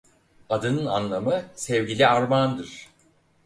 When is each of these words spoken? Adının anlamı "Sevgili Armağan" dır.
Adının 0.49 0.85
anlamı 0.85 1.43
"Sevgili 1.55 2.07
Armağan" 2.07 2.57
dır. 2.59 2.89